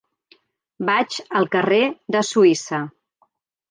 [0.89, 1.81] Vaig al carrer
[2.17, 2.85] de Suïssa.